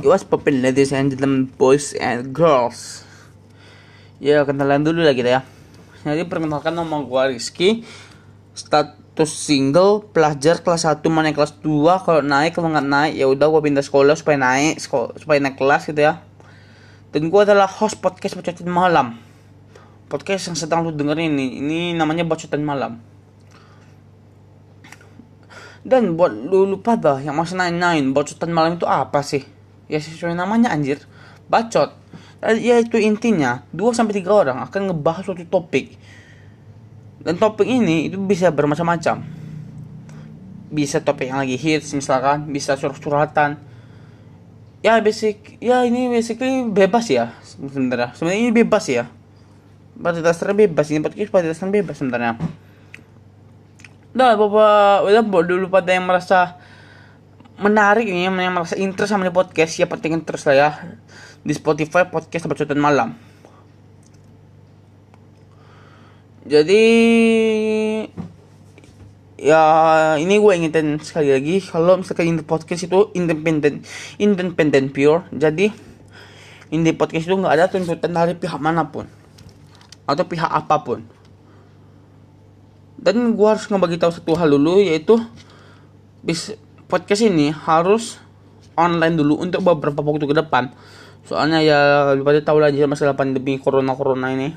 It 0.00 0.08
was 0.08 0.24
poppin 0.24 0.64
ladies 0.64 0.88
and 0.96 1.12
gentlemen, 1.12 1.52
boys 1.60 1.92
and 2.00 2.32
girls. 2.32 3.04
Ya 4.24 4.40
kenalan 4.48 4.88
dulu 4.88 5.04
lah 5.04 5.12
kita 5.12 5.28
ya. 5.28 5.40
Jadi 6.00 6.24
perkenalkan 6.24 6.72
nama 6.72 7.04
gua 7.04 7.28
Rizky. 7.28 7.84
Status 8.56 9.28
single, 9.28 10.00
pelajar 10.16 10.64
kelas 10.64 10.88
1 10.88 11.04
mana 11.12 11.36
kelas 11.36 11.60
2 11.60 12.08
Kalau 12.08 12.24
naik 12.24 12.56
kalau 12.56 12.72
nggak 12.72 12.88
naik 12.88 13.12
ya 13.20 13.28
udah 13.28 13.52
gua 13.52 13.60
pindah 13.60 13.84
sekolah 13.84 14.16
supaya 14.16 14.40
naik 14.40 14.80
sekolah, 14.80 15.20
supaya 15.20 15.44
naik 15.44 15.60
kelas 15.60 15.84
gitu 15.84 16.00
ya. 16.00 16.24
Dan 17.12 17.28
gua 17.28 17.44
adalah 17.44 17.68
host 17.68 18.00
podcast 18.00 18.32
Bacotan 18.32 18.72
Malam. 18.72 19.20
Podcast 20.08 20.48
yang 20.48 20.56
sedang 20.56 20.88
lu 20.88 20.96
dengerin 20.96 21.36
ini, 21.36 21.60
ini 21.60 21.80
namanya 21.92 22.24
Bacotan 22.24 22.64
Malam. 22.64 22.96
Dan 25.84 26.16
buat 26.16 26.32
lu 26.32 26.64
lupa 26.64 26.96
dah 26.96 27.20
yang 27.20 27.36
masih 27.36 27.60
nanya-nanyain 27.60 28.14
bacotan 28.14 28.54
malam 28.54 28.78
itu 28.78 28.86
apa 28.86 29.18
sih? 29.20 29.42
Ya 29.90 29.98
sesuai 29.98 30.34
namanya 30.34 30.70
anjir, 30.70 31.02
bacot. 31.50 31.94
Ya 32.42 32.82
itu 32.82 32.98
intinya, 32.98 33.62
2 33.70 33.94
sampai 33.94 34.18
3 34.18 34.26
orang 34.34 34.58
akan 34.66 34.90
ngebahas 34.90 35.22
suatu 35.22 35.46
topik. 35.46 35.94
Dan 37.22 37.38
topik 37.38 37.70
ini 37.70 38.10
itu 38.10 38.18
bisa 38.18 38.50
bermacam-macam. 38.50 39.22
Bisa 40.72 40.98
topik 40.98 41.30
yang 41.30 41.38
lagi 41.38 41.54
hits 41.54 41.94
misalkan, 41.94 42.50
bisa 42.50 42.74
surat-suratan. 42.74 43.62
Ya 44.82 44.98
basic, 44.98 45.62
ya 45.62 45.86
ini 45.86 46.10
basically 46.10 46.66
bebas 46.66 47.06
ya 47.06 47.38
sebenarnya. 47.46 48.10
Sebenarnya 48.18 48.40
ini 48.42 48.50
bebas 48.50 48.90
ya. 48.90 49.06
Pada 49.94 50.18
dasarnya 50.18 50.66
bebas 50.66 50.90
ini 50.90 50.98
podcast 50.98 51.30
pada 51.30 51.46
dasarnya 51.46 51.74
bebas 51.78 51.94
sebenarnya. 52.02 52.34
Udah, 54.12 54.34
bapak, 54.34 55.06
udah 55.06 55.22
dulu 55.46 55.70
pada 55.70 55.94
yang 55.94 56.10
merasa 56.10 56.58
menarik 57.62 58.04
ini, 58.04 58.26
yang 58.26 58.34
merasa 58.34 58.74
interest 58.74 59.14
sama 59.14 59.24
di 59.24 59.32
podcast, 59.32 59.78
ya 59.78 59.86
penting 59.86 60.18
terus 60.26 60.42
lah 60.44 60.54
ya. 60.54 60.70
Di 61.46 61.54
Spotify 61.54 62.06
podcast 62.10 62.50
bacotan 62.50 62.78
malam. 62.78 63.14
Jadi 66.42 66.84
ya 69.38 69.62
ini 70.18 70.38
gue 70.38 70.52
ingetin 70.54 70.98
sekali 71.02 71.34
lagi 71.34 71.58
kalau 71.62 71.98
misalkan 71.98 72.30
ini 72.30 72.42
podcast 72.42 72.86
itu 72.86 73.14
independen 73.14 73.86
independen 74.18 74.90
pure. 74.90 75.26
Jadi 75.30 75.70
ini 76.74 76.90
podcast 76.94 77.30
itu 77.30 77.34
nggak 77.38 77.54
ada 77.54 77.70
tuntutan 77.70 78.10
dari 78.10 78.34
pihak 78.34 78.58
mana 78.58 78.90
pun. 78.90 79.06
Atau 80.06 80.26
pihak 80.26 80.50
apa 80.50 80.82
pun. 80.82 81.06
Dan 82.98 83.34
gue 83.34 83.46
harus 83.46 83.66
ngebagi 83.66 83.98
tahu 83.98 84.10
satu 84.14 84.34
hal 84.34 84.50
dulu 84.50 84.82
yaitu 84.82 85.18
bis 86.22 86.54
podcast 86.92 87.24
ini 87.24 87.48
harus 87.48 88.20
online 88.76 89.16
dulu 89.16 89.40
untuk 89.40 89.64
beberapa 89.64 90.04
waktu 90.04 90.28
ke 90.28 90.36
depan. 90.36 90.76
Soalnya 91.24 91.64
ya 91.64 91.78
pada 92.20 92.44
tahu 92.44 92.60
aja 92.60 92.84
masalah 92.84 93.16
pandemi 93.16 93.56
corona 93.56 93.96
corona 93.96 94.28
ini. 94.28 94.52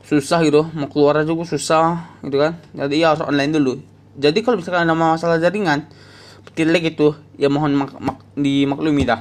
Susah 0.00 0.40
gitu 0.40 0.64
mau 0.72 0.88
keluar 0.88 1.20
aja 1.20 1.28
gue 1.28 1.44
susah 1.44 2.16
gitu 2.24 2.40
kan. 2.40 2.56
Jadi 2.72 3.04
ya 3.04 3.12
harus 3.12 3.20
online 3.20 3.52
dulu. 3.52 3.76
Jadi 4.16 4.40
kalau 4.40 4.64
misalkan 4.64 4.88
ada 4.88 4.96
masalah 4.96 5.36
jaringan 5.36 5.84
tilek 6.56 6.96
itu 6.96 7.12
ya 7.36 7.52
mohon 7.52 7.76
mak 7.76 8.00
mak 8.00 8.24
dimaklumi 8.32 9.04
dah. 9.04 9.20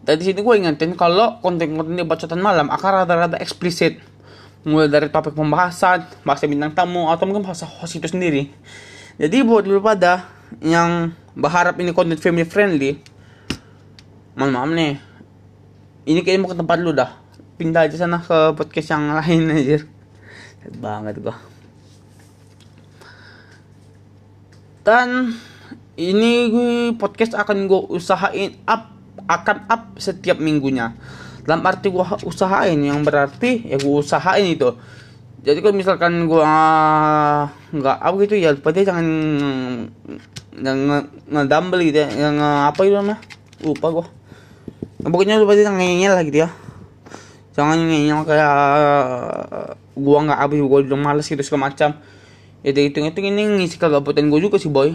Dari 0.00 0.24
sini 0.24 0.40
gue 0.40 0.54
ingetin 0.64 0.96
kalau 0.96 1.44
konten-konten 1.44 1.92
di 1.92 2.08
bacotan 2.08 2.40
malam 2.40 2.72
akan 2.72 3.04
rada-rada 3.04 3.36
eksplisit. 3.36 4.00
Mulai 4.64 4.92
dari 4.92 5.08
topik 5.08 5.32
pembahasan, 5.32 6.04
bahasa 6.20 6.44
bintang 6.44 6.76
tamu, 6.76 7.08
atau 7.08 7.24
mungkin 7.24 7.40
bahasa 7.40 7.64
host 7.64 7.96
itu 7.96 8.12
sendiri. 8.12 8.52
Jadi 9.20 9.44
buat 9.44 9.68
dulu 9.68 9.84
pada 9.84 10.24
yang 10.64 11.12
berharap 11.36 11.76
ini 11.76 11.92
content 11.92 12.16
family 12.16 12.48
friendly, 12.48 12.96
mohon 14.32 14.56
maaf 14.56 14.70
nih, 14.72 14.96
ini 16.08 16.24
kayaknya 16.24 16.40
mau 16.40 16.48
ke 16.48 16.56
tempat 16.56 16.76
lu 16.80 16.96
dah, 16.96 17.20
pindah 17.60 17.84
aja 17.84 18.00
sana 18.00 18.24
ke 18.24 18.56
podcast 18.56 18.96
yang 18.96 19.12
lain 19.12 19.52
aja. 19.52 19.84
banget 20.80 21.20
gua. 21.20 21.36
Dan 24.80 25.36
ini 26.00 26.48
gue 26.48 26.96
podcast 26.96 27.36
akan 27.36 27.68
gue 27.68 27.80
usahain 27.92 28.56
up 28.64 28.88
akan 29.28 29.68
up 29.68 30.00
setiap 30.00 30.40
minggunya 30.40 30.96
dalam 31.44 31.60
arti 31.64 31.92
gua 31.92 32.16
usahain 32.24 32.76
yang 32.80 33.04
berarti 33.04 33.68
ya 33.68 33.76
gua 33.80 34.00
usahain 34.00 34.48
itu 34.48 34.76
jadi 35.40 35.58
kalau 35.64 35.72
misalkan 35.72 36.28
gua 36.28 36.44
nggak 37.72 37.96
apa 37.96 38.14
gitu 38.28 38.36
ya 38.36 38.52
pada 38.60 38.84
jangan 38.84 39.06
jangan 40.52 41.08
ngedumble 41.32 41.80
gitu 41.80 42.04
ya 42.04 42.08
yang 42.28 42.36
apa 42.40 42.80
itu 42.84 42.92
namanya? 42.92 43.24
Lupa 43.64 43.86
gua. 43.88 44.06
Pokoknya 45.00 45.40
lupa 45.40 45.56
dia 45.56 45.72
ngeyel 45.72 46.12
lah 46.12 46.24
gitu 46.28 46.44
ya. 46.44 46.52
Jangan 47.56 47.80
ngeyel 47.88 48.20
kayak 48.28 48.54
gua 49.96 50.18
nggak 50.28 50.38
habis 50.44 50.60
gua 50.60 50.84
udah 50.84 51.00
males 51.00 51.24
gitu 51.24 51.40
segala 51.40 51.72
macam. 51.72 51.96
Ya 52.60 52.76
dari 52.76 52.92
hitung 52.92 53.08
hitung 53.08 53.24
ini 53.24 53.64
ngisi 53.64 53.80
kegabutan 53.80 54.28
gua 54.28 54.44
juga 54.44 54.60
sih 54.60 54.68
boy. 54.68 54.92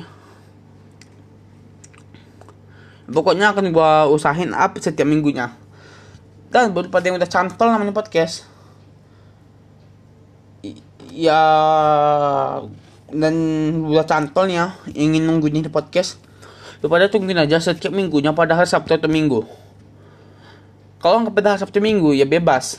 Pokoknya 3.09 3.49
akan 3.49 3.73
gua 3.73 4.05
usahain 4.13 4.53
up 4.53 4.77
setiap 4.77 5.09
minggunya. 5.09 5.57
Dan 6.53 6.69
buat 6.69 6.93
pada 6.93 7.09
yang 7.09 7.17
udah 7.17 7.25
cantol 7.25 7.73
namanya 7.73 7.97
podcast 7.97 8.54
ya 11.15 11.41
dan 13.15 13.35
udah 13.87 14.03
cantolnya 14.03 14.75
ingin 14.91 15.23
nungguin 15.23 15.63
di 15.63 15.71
podcast. 15.71 16.19
Pada 16.85 17.09
tungguin 17.09 17.41
aja 17.41 17.57
setiap 17.57 17.89
minggunya 17.89 18.29
pada 18.29 18.53
hari 18.53 18.69
Sabtu 18.69 18.93
atau 18.93 19.09
Minggu. 19.09 19.41
Kalau 21.01 21.25
nggak 21.25 21.33
pada 21.33 21.57
Sabtu 21.57 21.81
Minggu 21.81 22.13
ya 22.13 22.29
bebas. 22.29 22.77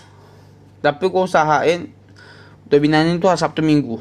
Tapi 0.78 1.10
gue 1.10 1.22
usahain 1.26 1.90
webinarnya 2.70 3.18
itu 3.18 3.26
hari 3.26 3.40
Sabtu 3.42 3.66
Minggu. 3.66 3.98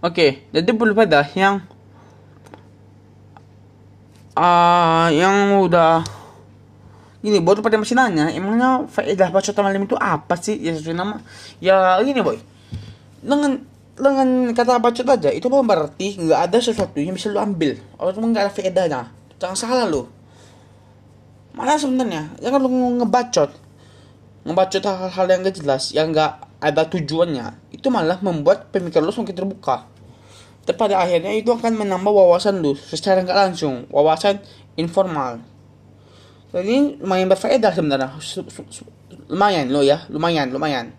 Oke, 0.00 0.48
jadi 0.50 0.72
belum 0.72 0.96
pada 0.96 1.28
yang 1.36 1.62
uh, 4.34 5.08
yang 5.12 5.62
udah 5.62 6.21
gini 7.22 7.38
buat 7.38 7.62
pada 7.62 7.78
masih 7.78 7.94
nanya 7.94 8.34
emangnya 8.34 8.90
faedah 8.90 9.30
baca 9.30 9.50
malam 9.62 9.86
itu 9.86 9.94
apa 9.96 10.34
sih? 10.36 10.58
Ya 10.58 10.74
sesuai 10.74 10.98
nama. 10.98 11.22
Ya 11.62 11.96
gini 12.02 12.18
boy. 12.18 12.42
Dengan 13.22 13.62
dengan 13.94 14.50
kata 14.50 14.82
bacot 14.82 15.06
aja 15.06 15.30
itu 15.30 15.46
bukan 15.46 15.64
berarti 15.64 16.18
nggak 16.18 16.50
ada 16.50 16.58
sesuatu 16.58 16.98
yang 16.98 17.14
bisa 17.14 17.30
lu 17.30 17.38
ambil. 17.38 17.78
Atau 17.96 18.18
cuma 18.18 18.34
nggak 18.34 18.50
ada 18.50 18.52
faedahnya 18.52 19.02
jangan 19.42 19.58
salah 19.58 19.86
lu. 19.90 20.06
Malah 21.58 21.74
sebenarnya? 21.74 22.30
Jangan 22.38 22.58
lu 22.62 22.70
ngebacot. 23.02 23.50
Ngebacot 24.46 24.82
hal-hal 24.86 25.26
yang 25.26 25.40
gak 25.42 25.56
jelas 25.58 25.82
yang 25.90 26.14
nggak 26.14 26.32
ada 26.62 26.82
tujuannya. 26.86 27.74
Itu 27.74 27.90
malah 27.90 28.22
membuat 28.22 28.70
pemikiran 28.70 29.10
lu 29.10 29.12
semakin 29.12 29.34
terbuka. 29.34 29.90
Dan 30.62 30.78
pada 30.78 31.02
akhirnya 31.02 31.34
itu 31.34 31.50
akan 31.50 31.74
menambah 31.74 32.14
wawasan 32.14 32.62
lu 32.62 32.78
secara 32.78 33.26
nggak 33.26 33.34
langsung. 33.34 33.90
Wawasan 33.90 34.38
informal 34.78 35.42
jadi 36.52 37.00
lumayan 37.00 37.32
berfaedah 37.32 37.72
sebenarnya. 37.72 38.12
Lumayan 39.32 39.72
lo 39.72 39.80
ya 39.80 40.04
lumayan 40.12 40.52
lumayan. 40.52 40.92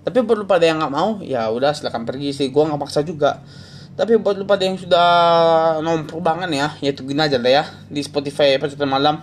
Tapi 0.00 0.24
buat 0.24 0.40
lu 0.40 0.48
pada 0.48 0.64
yang 0.64 0.80
nggak 0.80 0.92
mau 0.92 1.20
ya 1.20 1.52
udah 1.52 1.76
silakan 1.76 2.08
pergi 2.08 2.32
sih. 2.32 2.48
Gua 2.48 2.64
nggak 2.64 2.80
paksa 2.80 3.04
juga. 3.04 3.44
Tapi 3.92 4.16
buat 4.16 4.40
lu 4.40 4.48
pada 4.48 4.64
yang 4.64 4.80
sudah 4.80 5.06
nomor 5.84 6.08
banget 6.24 6.56
ya 6.56 6.68
ya 6.80 6.90
tungguin 6.96 7.20
aja 7.20 7.36
lah 7.36 7.52
ya. 7.60 7.64
Di 7.92 8.00
Spotify 8.00 8.56
bacotan 8.56 8.88
malam. 8.88 9.20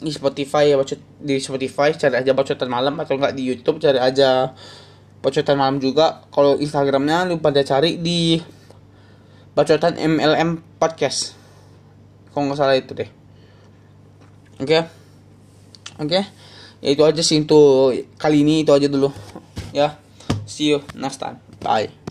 Di 0.00 0.08
Spotify 0.08 0.72
ya 0.72 0.80
bacot 0.80 1.00
di 1.20 1.36
Spotify 1.36 1.92
cari 1.92 2.16
aja 2.16 2.32
bacotan 2.32 2.72
malam. 2.72 2.96
Atau 2.96 3.20
enggak 3.20 3.36
di 3.36 3.44
YouTube 3.44 3.76
cari 3.76 4.00
aja 4.00 4.56
bacotan 5.20 5.60
malam 5.60 5.76
juga. 5.84 6.24
Kalau 6.32 6.56
instagramnya 6.56 7.28
lu 7.28 7.44
pada 7.44 7.60
cari 7.60 8.00
di 8.00 8.40
bacotan 9.52 10.00
MLM 10.00 10.80
podcast. 10.80 11.36
Kalau 12.32 12.48
nggak 12.48 12.56
salah 12.56 12.80
itu 12.80 12.96
deh 12.96 13.25
oke. 14.60 14.66
Oke. 14.66 14.82
Okay? 16.00 16.24
ya 16.84 16.92
itu 16.92 17.02
aja 17.02 17.22
sih 17.24 17.40
untuk 17.40 17.96
kali 18.20 18.44
ini 18.44 18.62
itu 18.62 18.72
aja 18.72 18.86
dulu. 18.86 19.08
Ya. 19.72 19.96
See 20.46 20.70
you 20.72 20.84
next 20.94 21.18
time. 21.18 21.42
Bye 21.60 21.90